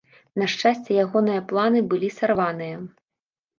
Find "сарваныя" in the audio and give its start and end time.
2.19-2.83